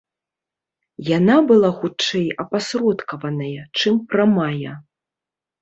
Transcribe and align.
Яна 1.17 1.35
была, 1.51 1.69
хутчэй, 1.83 2.25
апасродкаваная, 2.45 3.63
чым 3.81 4.01
прамая. 4.15 4.73